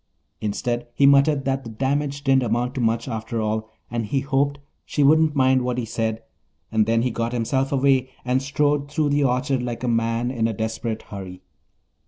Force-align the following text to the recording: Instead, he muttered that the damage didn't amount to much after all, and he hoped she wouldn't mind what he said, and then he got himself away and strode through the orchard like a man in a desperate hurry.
Instead, 0.39 0.87
he 0.95 1.05
muttered 1.05 1.45
that 1.45 1.63
the 1.63 1.69
damage 1.69 2.23
didn't 2.23 2.41
amount 2.41 2.73
to 2.73 2.81
much 2.81 3.07
after 3.07 3.39
all, 3.39 3.69
and 3.91 4.07
he 4.07 4.21
hoped 4.21 4.57
she 4.83 5.03
wouldn't 5.03 5.35
mind 5.35 5.61
what 5.61 5.77
he 5.77 5.85
said, 5.85 6.23
and 6.71 6.87
then 6.87 7.03
he 7.03 7.11
got 7.11 7.33
himself 7.33 7.71
away 7.71 8.09
and 8.25 8.41
strode 8.41 8.89
through 8.91 9.09
the 9.09 9.23
orchard 9.23 9.61
like 9.61 9.83
a 9.83 9.87
man 9.87 10.31
in 10.31 10.47
a 10.47 10.53
desperate 10.53 11.03
hurry. 11.03 11.43